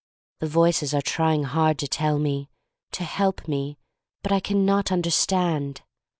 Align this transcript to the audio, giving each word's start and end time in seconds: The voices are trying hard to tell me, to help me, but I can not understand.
The 0.39 0.47
voices 0.47 0.95
are 0.95 1.01
trying 1.03 1.43
hard 1.43 1.77
to 1.77 1.87
tell 1.87 2.17
me, 2.17 2.49
to 2.93 3.03
help 3.03 3.47
me, 3.47 3.77
but 4.23 4.31
I 4.31 4.39
can 4.39 4.65
not 4.65 4.91
understand. 4.91 5.81